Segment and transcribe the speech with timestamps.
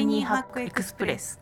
[0.00, 1.38] イニーハックエクスプレス。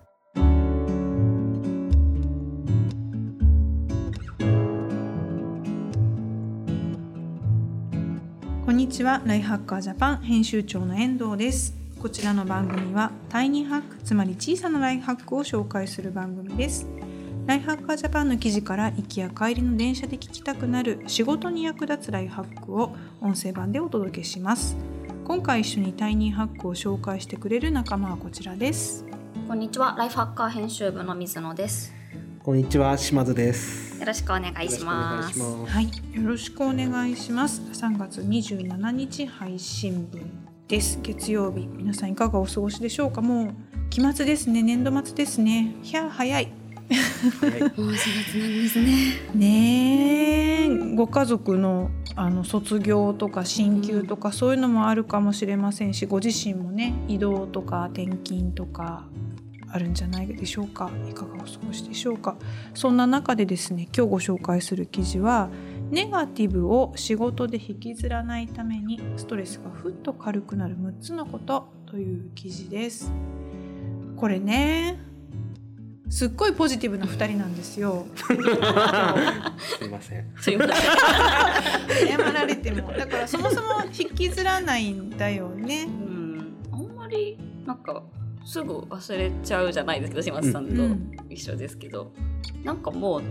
[8.67, 9.23] こんにちは。
[9.25, 11.77] ライフハッカージャパン編集長の遠藤です。
[12.03, 16.89] こちらの番組はタイニーハックつまり小さなライフハックを紹介する番組です。
[17.47, 24.77] ライフハッカージャパンの記事から行きや帰りの電車で聞きたくなる仕事に役立つライフハックを音声版でお届けします。
[25.29, 29.05] 今回一緒にタイニーハックを紹介してくれる仲間はこちらです
[29.47, 31.93] こんにちは、ライフハッカー編集部の水野です。
[32.43, 34.01] こんにちは、島津です。
[34.01, 35.27] よろしくお願いします。
[35.27, 35.73] よろしくお願いします。
[35.75, 37.61] はい、よろしくお願いします。
[37.61, 40.23] 3月27日配信分
[40.67, 40.99] です。
[41.03, 43.21] 月曜日、皆さんいかがお過ごしでしょうか？
[43.21, 43.51] もう
[43.91, 45.75] 期末ですね、年度末ですね。
[45.85, 46.51] いや早い。
[46.95, 47.61] はい。
[47.61, 48.95] もう4月なんですね。
[49.35, 59.07] ねえ、ご家族のあの卒業とか進級とか、そういうのもあるかもしれませんし、ご自身もね移動とか転勤とか。
[59.71, 60.91] あるんじゃないでしょうか。
[61.09, 62.37] いかがお過ごしでしょうか。
[62.75, 65.51] そんな中でですね今日ご紹介する記事は
[65.91, 73.13] ネガティブを仕事で引きずらないためにストレスがふっと軽くなる6つのことという記事です。
[74.17, 75.08] これね
[76.11, 78.07] すっごいポジティブな2人なんですよ。
[78.17, 80.33] すいません。
[80.41, 82.09] すいません。
[82.09, 82.93] 謝られても。
[82.93, 85.85] だからそもそも引きずらないんだよね。
[85.85, 88.03] うん、あんまりなんか
[88.45, 91.13] すぐ忘れちゃうじゃないですけど、島津さんとうん。
[91.29, 92.13] 一緒ですけど、
[92.65, 93.23] なんかもう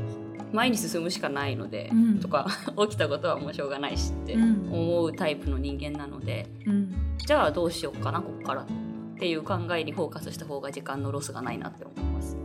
[0.54, 2.20] 前に進むしかないので、うん。
[2.20, 4.70] とか起きたことはもうしょうがないしってうん。
[4.72, 6.94] 思うタイプの人間なので、うん。
[7.18, 8.66] じゃあどうしようかなここからっ
[9.20, 12.38] ていう考えにフォーカスした方が時間のロスがないなって思います。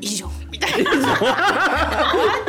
[0.00, 0.28] 以上。
[0.50, 1.16] みたいな終わっ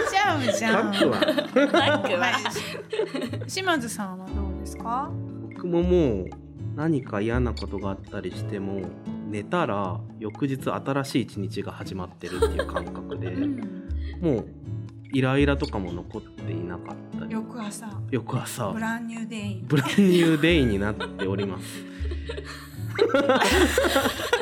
[0.09, 0.91] ちゃうじゃん。
[0.91, 5.11] タックはなんかはい島津さんはどうですか？
[5.53, 6.29] 僕ももう
[6.75, 8.81] 何か嫌なことがあったりしても
[9.29, 13.29] 寝たら翌日新しい一日が始まってるっていう感覚で
[14.21, 14.47] もう
[15.13, 17.33] イライラとかも残っていなかったり。
[17.33, 17.89] 翌朝。
[18.09, 18.69] 翌朝。
[18.69, 19.61] ブランニューデイ。
[19.61, 21.65] ブランニューデイになっております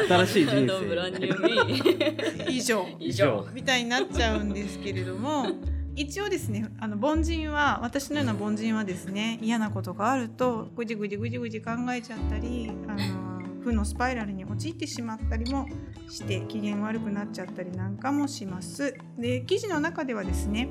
[0.07, 2.85] 新しい人どうブランニュ生ーミー以上。
[2.99, 3.47] 以上。
[3.53, 5.47] みたいになっちゃうんですけれども
[5.95, 15.67] 一応ですねあの凡人は私のような凡人はですね嫌なことがあるとぐじぐじぐじぐじ考えちゃったりあの負のスパイラルに陥ってしまったりも
[16.09, 18.95] して機嫌悪くなっちゃったりなんかもします。
[19.17, 20.69] で記事の中ではですね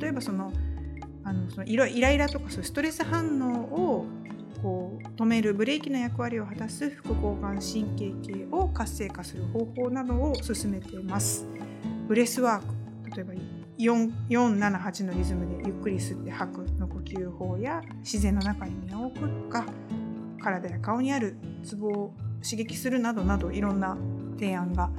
[0.00, 0.52] 例えばその
[1.22, 4.06] あのそのイライライラとかそういうストレス反応を
[4.64, 11.46] こう止めるブレーキの役割を果たす副交感神経系を活性化する方法などを勧めています。
[12.08, 13.34] ブレスワーク例えば
[13.78, 19.66] 478のリズムでゆっくり吸って吐くの呼吸法や自然の中に身を置くとか
[20.42, 23.98] 体や顔にあるツボを刺激するなどなどいろんな
[24.38, 24.90] 提案が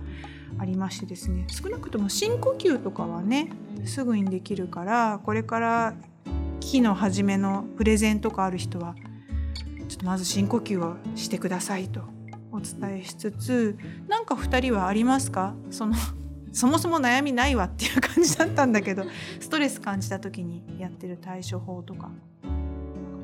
[0.59, 3.49] ありましてですね少なくとも深呼吸とかはね
[3.85, 5.95] すぐにできるからこれから
[6.59, 8.95] 期の初めのプレゼンとかある人は
[9.87, 12.01] ちょっとまず深呼吸をしてくださいと。
[12.51, 15.53] お伝えしつつなんか2人はありますか？
[15.71, 15.93] その
[16.53, 19.03] そもそも悩みないわっていう感じだったんだけど
[19.41, 22.09] ストレス感じた時にやってる対処法とか。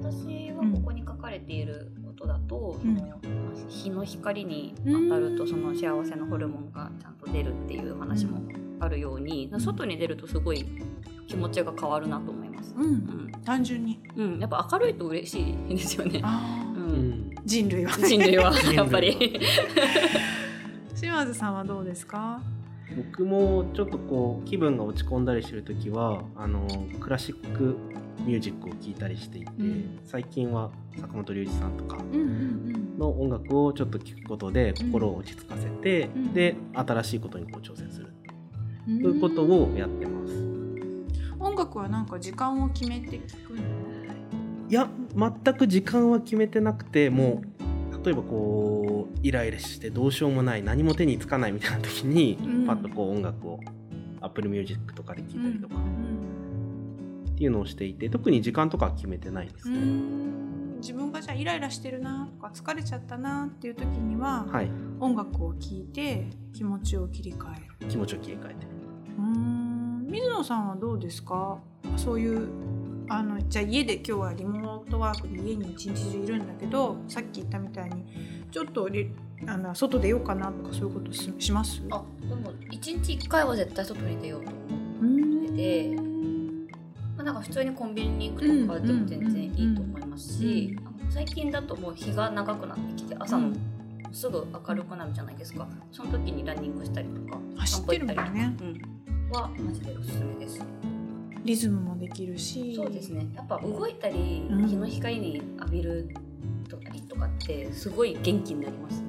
[0.04, 3.12] 私はここに書かれていることだと、うん。
[3.70, 8.42] 日の光に当たるとその幸せのホルモンがちゃんと出るっていう話も
[8.80, 10.66] あるように、外に出るとすごい
[11.28, 12.76] 気持ちが変わるなと思います。
[12.78, 12.94] う、うん。
[12.94, 14.00] ん、単純に。
[14.16, 16.22] うん、やっぱ明るいと嬉しいですよね。
[16.24, 16.80] あー。
[16.80, 17.00] う、うん。
[17.30, 18.54] ん人類はね人類は。
[18.74, 19.18] やっぱり。
[20.96, 22.42] 島津さんはどうですか？
[22.96, 26.68] 僕もちょっとこう気分が落ち込んだりしてる時はあの
[27.00, 27.78] クラシック
[28.26, 30.00] ミュージックを聴いたりしていて、うん。
[30.04, 31.98] 最近は坂本龍一さんとか
[33.00, 36.34] の音楽をちょっと聴くことで心を落ち着かせて、うん。
[36.34, 38.14] で新しいことにこう挑戦する。
[38.88, 39.02] うん。
[39.02, 40.51] ということをやってます。
[41.42, 43.62] 音楽はなんか時間を決めて聞くの？
[44.70, 47.42] いや全く時間は決めてなくても
[48.00, 52.66] う例えばこうイライラしてどうしようもない何も手につかないみたいな時に、うん。
[52.66, 53.60] パッとこう音楽を
[54.22, 55.76] Apple Music とかで聴いたりとか。
[55.76, 57.26] うん。
[57.30, 59.78] っていうのをしていて特に時間とかは決めてないですうね。
[59.80, 60.78] ん。
[60.80, 64.72] 自分がじゃあイライラしてるなとか疲れちゃったなっていう時には、はい。
[65.00, 67.90] 音楽を聴いて気持ちを切り替える。
[67.90, 68.68] 気持ちを切り替えて
[69.18, 69.61] うーん
[70.12, 71.58] 水野さんはどうですか？
[71.96, 72.50] そういう
[73.08, 78.04] あのじゃあ家で今日はリモートワークで家に一日中いるんだけどさっき言ったみたいに
[78.52, 79.10] ちょっとリ
[79.48, 81.82] あの外出ようかなとかそういうことしします？
[81.92, 84.60] あでも一日一回は絶対外に出ようと思
[85.02, 85.06] う。
[85.06, 85.56] うーん。
[85.56, 85.96] で
[87.16, 90.78] まあ、なんか普通にコンビニに行くとかでも全然いいと思いますし、
[91.10, 93.54] 最近だともう日が長くなってきて朝の
[94.12, 95.66] すぐ明るくなるじゃないですか。
[95.94, 98.58] その時にランニングしたりとか走ってるもんね。
[98.60, 98.82] うん、
[99.32, 100.62] はマジでおすすめです。
[101.44, 102.76] リズムもできるし。
[102.76, 103.28] そうですね。
[103.36, 104.68] やっぱ動いたり、うん。
[104.68, 106.10] 日の光に浴びる
[106.70, 109.04] とかりとかってすごい元気になります。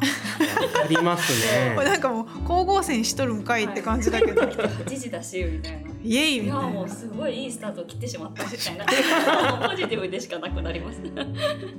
[0.00, 1.74] ありますね。
[1.76, 5.90] これなんかもう光合成しとるんかいって感じだけど、8時だしみたいな。
[6.04, 6.68] イエイいやみたいな。
[6.68, 8.84] もうすごいいいスタートを切ってしまったみたいな。
[9.68, 11.00] ポジティブでしかなくなります。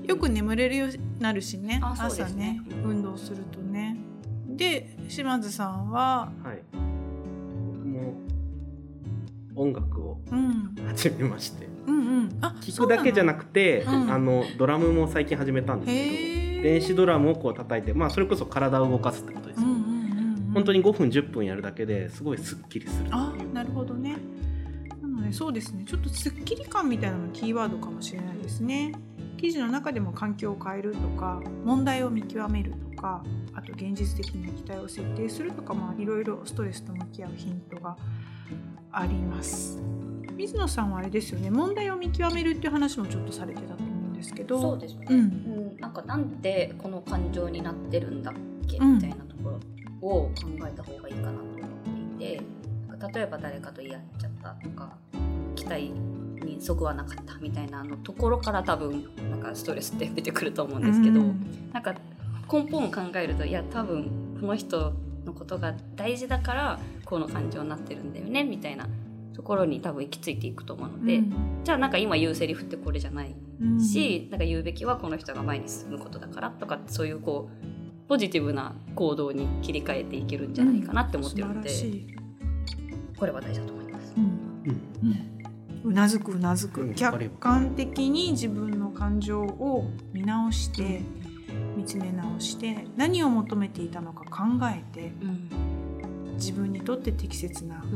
[0.05, 2.35] よく眠れるようになるしねあそう朝ね。
[2.35, 3.95] ね運動するとね。
[4.47, 6.78] で島津さんははい
[9.61, 10.75] 音楽をうん。
[10.87, 11.67] 始めまして。
[11.87, 12.37] うんうん。
[12.41, 19.83] あ聴くだけじゃなくて、そうんあのドラムも最近始めたんですけど電子ドラムをこう叩いてまあそれこそ体を動かすってことですよ、うんうんうん
[20.47, 20.51] うん。
[20.53, 24.17] 本当に5分10分やるだけですごいスッキリするあなるほどね。
[25.01, 25.83] なのでそうですね。
[25.85, 28.93] ちょっとスッキリ感みたいなのがキーワードかもしれないですね
[29.39, 37.95] 記事の中でも環境を変えるとか問題を見極めるとかあと現実的な期待を設定するとかまあいろいろストレスと向き合うヒントが
[38.91, 39.81] あります。
[40.35, 41.49] 水野さんはあれですよね。
[41.49, 44.61] 問題を見極めるっていう話もちょっとされてたと思うんですけど。
[44.61, 45.19] そうですね、うん。
[45.19, 45.21] う
[45.75, 45.77] ん。
[45.79, 48.33] なんかなんでこの感情になってるんだっ
[48.67, 49.49] けうんみたいなとこ
[50.01, 50.31] ろを考
[50.67, 52.41] えた方がいいかなと思っていて。
[52.87, 54.97] なんか例えば誰かと言い合っちゃったとか
[55.55, 55.93] 期待
[56.39, 61.69] にそぐわなかったみたいなのところから多分なんかストレスって出てくると思うんですけど、うん。
[61.73, 61.93] なんか
[62.51, 64.93] 根本を考えるといや多分この人
[65.25, 68.87] のことが大事だからこの感情になってるんだよねみたいな
[69.33, 71.21] ところに多分行き着いていくと思うので、
[71.63, 81.69] じゃあなんか今言うセリフってこれじゃないうんし、なんか言うべきはこの人が前に進むことだからとかそういうこうポジティブな行動に切り替えていけるんじゃないかなって思ってるので、
[83.17, 84.13] これは大事だと思います。
[84.17, 85.38] うん
[85.89, 91.01] うなずくうなずく、うん客観的に自分の感情を見直して
[91.75, 95.49] 見つめ直して何を求めていたのか考えてうん。
[96.35, 97.89] 自分にとって適切な行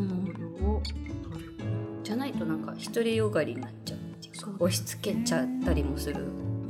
[0.65, 1.55] 動を取る、
[2.03, 4.53] じゃないとなんか独りよがりになっちゃうっていうね。
[4.59, 6.25] 押し付けちゃったりもする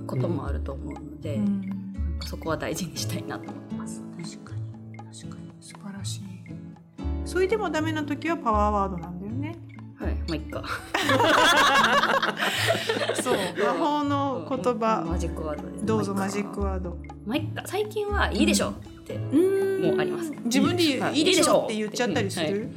[0.05, 1.61] こともあると思うので、うん。
[1.93, 4.03] なんかそこは大事にしたいなと思ってます。
[4.21, 5.51] 確かに確かに。
[5.61, 6.23] 素晴らしい。
[7.25, 8.97] それでもダメな時はパワーワード
[10.27, 10.63] まあいっか。
[13.21, 15.03] そう魔法の言葉。
[15.07, 15.85] マジックワードです。
[15.85, 16.91] どうぞマジックワード。
[16.91, 16.97] ド。
[17.25, 17.63] まあいっか。
[17.65, 18.69] 最近はいいでしょ。
[18.71, 18.73] っ
[19.05, 19.15] て。
[19.15, 19.81] うん。
[19.83, 20.31] もうあります。
[20.45, 20.87] 自分でい。
[21.19, 21.63] いいでしょ？
[21.65, 22.69] って言っちゃったりする、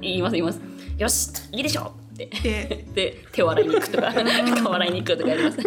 [0.00, 0.60] 言います言います。
[0.98, 1.92] よしいいでしょ。
[2.14, 2.26] って。
[2.42, 4.12] で で手を洗いに行くとか。
[4.62, 5.58] 顔洗いに行くとかやります。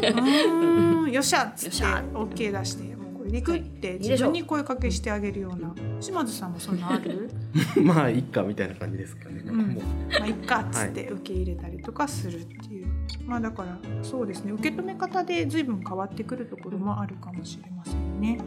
[1.11, 2.93] よっしゃっつってよっしゃ OK 出して
[3.33, 3.62] もうこれでい。
[3.62, 5.74] くってはい自分に声かけしてあげるような。
[6.00, 7.30] 島津さんもそんなある？
[7.83, 9.57] まあいっかみたいな感じですかね、うん。
[9.57, 9.83] もう。
[10.19, 12.88] まあいっかっつって受け入れたりとかするっていう、
[13.25, 14.51] まあだからそうですね。
[14.51, 18.39] 受け止め方で随分変わってくるところもあるかもしれませんね。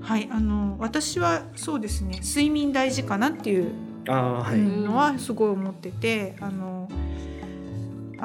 [0.00, 0.28] はい。
[0.30, 2.20] あの私はそうですね。
[2.22, 3.72] 睡眠大事かなっていう
[4.08, 7.19] ああはい、うんのはすごい思っててあのアッ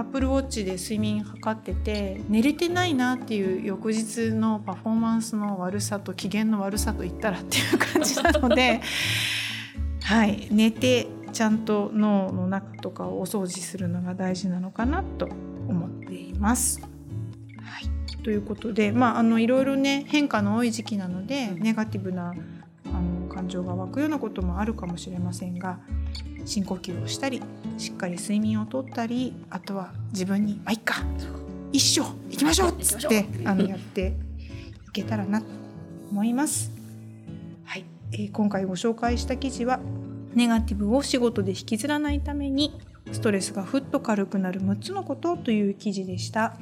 [0.03, 8.81] プルウォッチで睡眠測ってて寝れてないなっていう翌日のパフォーマンスの悪さと機嫌の悪さといったらっていう感じなので
[10.03, 10.47] はい。
[10.51, 16.81] 寝てちゃんと脳の中とかをお掃除するのが大事なのかなと思っています。
[17.61, 22.33] はい、ということでまああのいろいろね変化の多い時期なのでネガティブな
[22.85, 25.79] あの感情が湧くようなこともあるかもしれませんが
[26.45, 27.41] 深呼吸をしたり
[27.77, 31.03] しっかり睡眠をとったりあとは自分に「まあいっか
[31.71, 34.15] 一緒行きましょう」っつってあのやって
[34.87, 35.47] いけたらなと
[36.11, 36.71] 思います。
[37.63, 39.79] はい、えー今回ご紹介した記事は
[40.33, 42.79] ネガティブを仕事で引きずらないために
[43.11, 46.57] ストレスがふっと軽くなる6つのことという記事でした。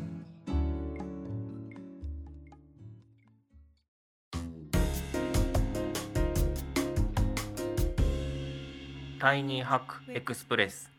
[9.24, 10.92] タイニーハックエクスプレス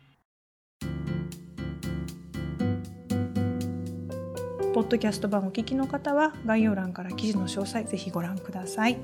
[4.73, 8.97] ポッドキャスト版お聞きの方は概要欄から記事の詳細ぜひご覧ください。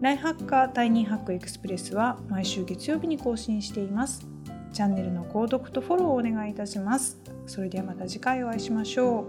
[0.00, 4.26] ライフハッカータイニーハックエクスプレスは毎週月曜日に更新しています。
[4.72, 7.18] チャンネルの購読とフォローをお願いいたします。
[7.46, 9.26] それではまた次回お会いしましょ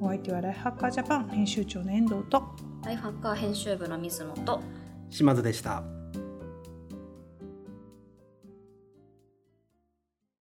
[0.00, 0.06] う。
[0.06, 2.42] お相手はライフハッカージャパン編集長の遠藤と
[2.86, 4.62] ライフハッカー編集部の水野と
[5.10, 5.82] 島津でした